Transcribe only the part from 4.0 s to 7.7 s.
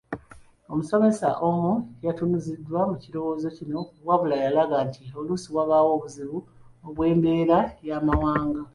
wabula yalaga nti oluusi wabaawo obuzibu bw’embeera